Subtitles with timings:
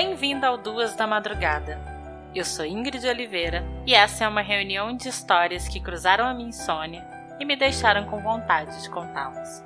[0.00, 1.76] Bem-vindo ao Duas da Madrugada.
[2.32, 6.50] Eu sou Ingrid Oliveira e essa é uma reunião de histórias que cruzaram a minha
[6.50, 7.04] insônia
[7.40, 9.60] e me deixaram com vontade de contá-las.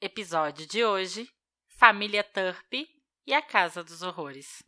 [0.00, 1.28] Episódio de hoje:
[1.78, 2.72] Família Turp
[3.24, 4.64] e a Casa dos Horrores.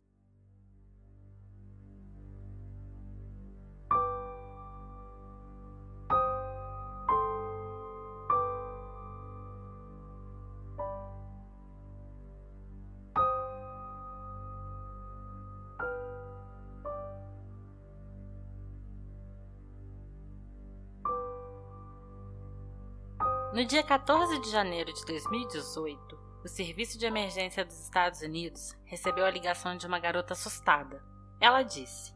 [23.57, 29.25] No dia 14 de janeiro de 2018, o Serviço de Emergência dos Estados Unidos recebeu
[29.25, 31.03] a ligação de uma garota assustada.
[31.41, 32.13] Ela disse: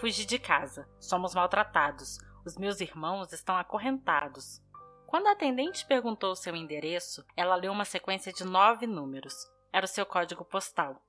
[0.00, 4.60] Fugi de casa, somos maltratados, os meus irmãos estão acorrentados.
[5.06, 9.48] Quando a atendente perguntou seu endereço, ela leu uma sequência de nove números.
[9.72, 11.00] Era o seu código postal.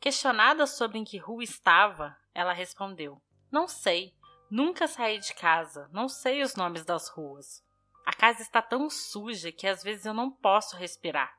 [0.00, 3.20] Questionada sobre em que rua estava, ela respondeu:
[3.52, 4.14] Não sei.
[4.50, 7.65] Nunca saí de casa, não sei os nomes das ruas.
[8.06, 11.36] A casa está tão suja que às vezes eu não posso respirar.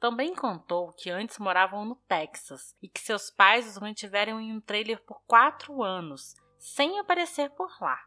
[0.00, 4.60] Também contou que antes moravam no Texas e que seus pais os mantiveram em um
[4.60, 8.00] trailer por quatro anos, sem aparecer por lá.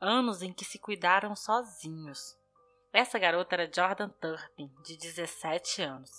[0.00, 2.34] Anos em que se cuidaram sozinhos.
[2.94, 6.10] Essa garota era Jordan Turpin, de 17 anos.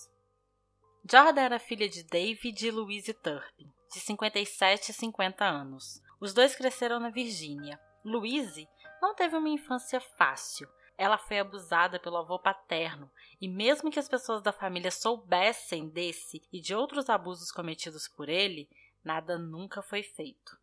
[1.10, 6.02] Jordan era filha de David e Louise Turpin, de 57 e 50 anos.
[6.20, 7.80] Os dois cresceram na Virgínia.
[8.06, 8.68] Louise
[9.02, 10.70] não teve uma infância fácil,
[11.02, 13.10] ela foi abusada pelo avô paterno,
[13.42, 18.30] e mesmo que as pessoas da família soubessem desse e de outros abusos cometidos por
[18.30, 18.70] ele,
[19.04, 20.56] nada nunca foi feito.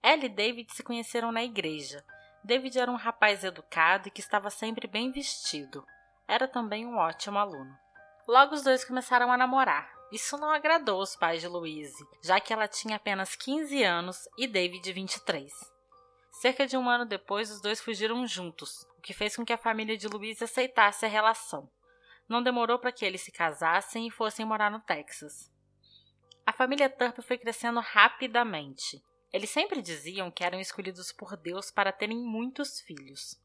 [0.00, 2.04] Ela e David se conheceram na igreja.
[2.44, 5.84] David era um rapaz educado e que estava sempre bem vestido.
[6.28, 7.76] Era também um ótimo aluno.
[8.28, 9.92] Logo os dois começaram a namorar.
[10.12, 14.46] Isso não agradou os pais de Louise, já que ela tinha apenas 15 anos e
[14.46, 15.52] David 23.
[16.40, 19.96] Cerca de um ano depois, os dois fugiram juntos, que fez com que a família
[19.96, 21.70] de Luiz aceitasse a relação.
[22.28, 25.48] Não demorou para que eles se casassem e fossem morar no Texas.
[26.44, 29.00] A família Turp foi crescendo rapidamente.
[29.32, 33.40] Eles sempre diziam que eram escolhidos por Deus para terem muitos filhos.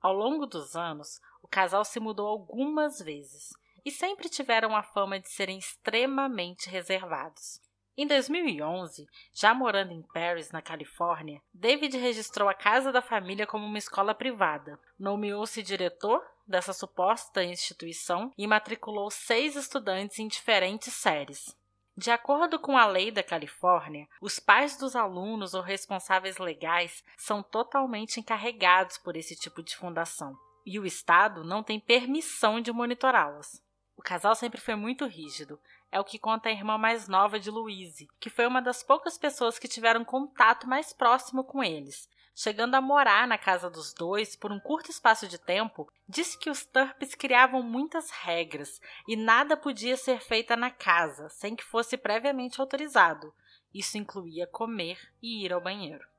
[0.00, 3.50] Ao longo dos anos, o casal se mudou algumas vezes
[3.84, 7.60] e sempre tiveram a fama de serem extremamente reservados.
[7.94, 13.66] Em 2011, já morando em Paris, na Califórnia, David registrou a casa da família como
[13.66, 21.54] uma escola privada, nomeou-se diretor dessa suposta instituição e matriculou seis estudantes em diferentes séries.
[21.94, 27.42] De acordo com a lei da Califórnia, os pais dos alunos ou responsáveis legais são
[27.42, 33.61] totalmente encarregados por esse tipo de fundação, e o Estado não tem permissão de monitorá-las.
[34.02, 35.60] O casal sempre foi muito rígido,
[35.92, 39.16] é o que conta a irmã mais nova de Louise, que foi uma das poucas
[39.16, 42.08] pessoas que tiveram contato mais próximo com eles.
[42.34, 46.50] Chegando a morar na casa dos dois por um curto espaço de tempo, disse que
[46.50, 51.96] os Turps criavam muitas regras e nada podia ser feito na casa sem que fosse
[51.96, 53.32] previamente autorizado.
[53.72, 56.11] Isso incluía comer e ir ao banheiro.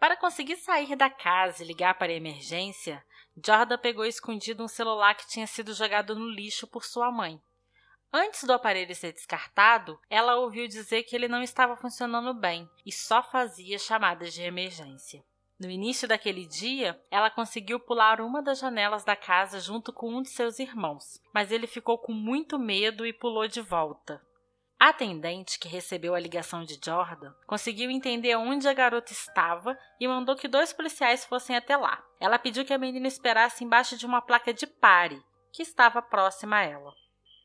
[0.00, 3.04] Para conseguir sair da casa e ligar para a emergência,
[3.36, 7.38] Jordan pegou escondido um celular que tinha sido jogado no lixo por sua mãe.
[8.10, 12.90] Antes do aparelho ser descartado, ela ouviu dizer que ele não estava funcionando bem e
[12.90, 15.22] só fazia chamadas de emergência.
[15.58, 20.22] No início daquele dia, ela conseguiu pular uma das janelas da casa junto com um
[20.22, 24.18] de seus irmãos, mas ele ficou com muito medo e pulou de volta.
[24.80, 30.08] A atendente, que recebeu a ligação de Jordan, conseguiu entender onde a garota estava e
[30.08, 32.02] mandou que dois policiais fossem até lá.
[32.18, 36.56] Ela pediu que a menina esperasse embaixo de uma placa de pare, que estava próxima
[36.56, 36.94] a ela.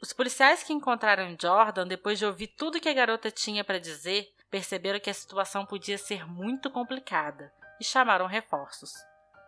[0.01, 4.34] Os policiais que encontraram Jordan, depois de ouvir tudo que a garota tinha para dizer,
[4.50, 7.51] perceberam que a situação podia ser muito complicada
[7.81, 8.94] e chamaram reforços.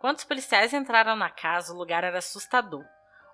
[0.02, 2.84] Quando os policiais entraram na casa, o lugar era assustador.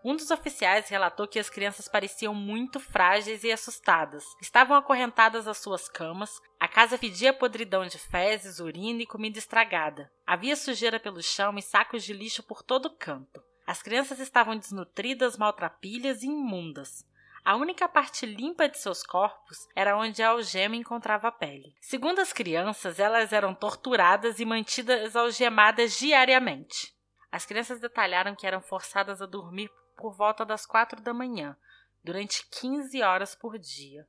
[0.03, 4.25] Um dos oficiais relatou que as crianças pareciam muito frágeis e assustadas.
[4.41, 10.11] Estavam acorrentadas às suas camas, a casa fedia podridão de fezes, urina e comida estragada.
[10.27, 13.41] Havia sujeira pelo chão e sacos de lixo por todo canto.
[13.65, 17.05] As crianças estavam desnutridas, maltrapilhas e imundas.
[17.45, 21.73] A única parte limpa de seus corpos era onde a algema encontrava a pele.
[21.79, 26.93] Segundo as crianças, elas eram torturadas e mantidas algemadas diariamente.
[27.31, 31.57] As crianças detalharam que eram forçadas a dormir por volta das quatro da manhã,
[32.03, 34.07] durante 15 horas por dia,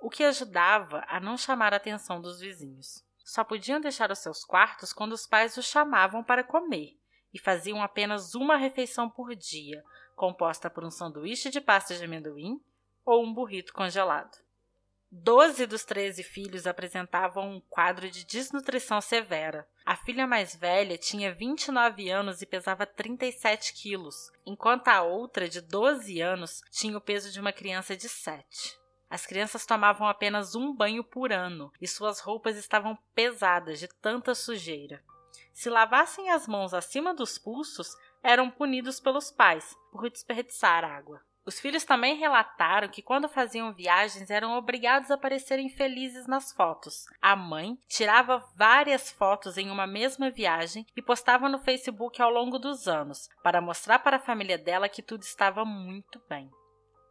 [0.00, 3.04] o que ajudava a não chamar a atenção dos vizinhos.
[3.24, 6.98] Só podiam deixar os seus quartos quando os pais os chamavam para comer
[7.32, 9.84] e faziam apenas uma refeição por dia,
[10.16, 12.60] composta por um sanduíche de pasta de amendoim
[13.04, 14.36] ou um burrito congelado.
[15.12, 19.66] Doze dos treze filhos apresentavam um quadro de desnutrição severa.
[19.84, 25.60] A filha mais velha tinha 29 anos e pesava 37 quilos, enquanto a outra, de
[25.60, 28.78] 12 anos, tinha o peso de uma criança de 7.
[29.10, 34.32] As crianças tomavam apenas um banho por ano e suas roupas estavam pesadas de tanta
[34.32, 35.02] sujeira.
[35.52, 41.20] Se lavassem as mãos acima dos pulsos, eram punidos pelos pais por desperdiçar água.
[41.50, 47.06] Os filhos também relataram que quando faziam viagens eram obrigados a parecerem felizes nas fotos.
[47.20, 52.56] A mãe tirava várias fotos em uma mesma viagem e postava no Facebook ao longo
[52.56, 56.48] dos anos, para mostrar para a família dela que tudo estava muito bem.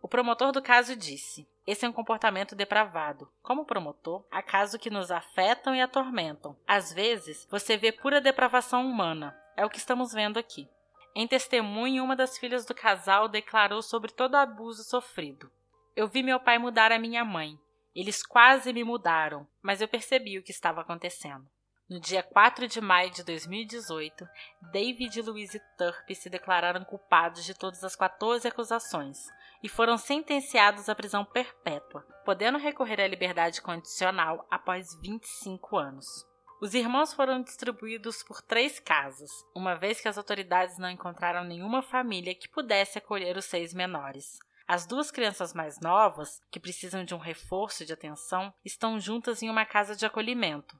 [0.01, 3.30] O promotor do caso disse: Esse é um comportamento depravado.
[3.42, 6.56] Como promotor, há casos que nos afetam e atormentam.
[6.65, 9.38] Às vezes, você vê pura depravação humana.
[9.57, 10.69] É o que estamos vendo aqui.
[11.15, 15.51] Em testemunho, uma das filhas do casal declarou sobre todo o abuso sofrido.
[15.95, 17.59] Eu vi meu pai mudar a minha mãe.
[17.95, 21.45] Eles quase me mudaram, mas eu percebi o que estava acontecendo.
[21.89, 24.27] No dia 4 de maio de 2018,
[24.71, 29.17] David e Louise Turp se declararam culpados de todas as 14 acusações
[29.63, 36.29] e foram sentenciados à prisão perpétua, podendo recorrer à liberdade condicional após 25 anos.
[36.61, 41.81] Os irmãos foram distribuídos por três casas, uma vez que as autoridades não encontraram nenhuma
[41.81, 44.38] família que pudesse acolher os seis menores.
[44.67, 49.50] As duas crianças mais novas, que precisam de um reforço de atenção, estão juntas em
[49.50, 50.77] uma casa de acolhimento,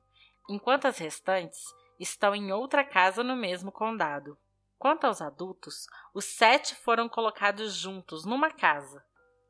[0.50, 1.64] enquanto as restantes
[1.98, 4.38] estão em outra casa no mesmo condado.
[4.78, 9.02] Quanto aos adultos, os sete foram colocados juntos numa casa.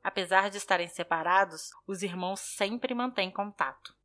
[0.04, 3.98] Apesar de estarem separados, os irmãos sempre mantêm contato.